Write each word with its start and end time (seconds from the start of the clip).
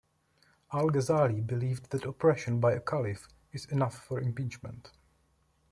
Al-Ghazali 0.73 1.45
believed 1.45 1.91
that 1.91 2.05
oppression 2.05 2.59
by 2.59 2.73
a 2.73 2.79
caliph 2.79 3.27
is 3.53 3.65
enough 3.65 4.03
for 4.03 4.19
impeachment. 4.19 4.89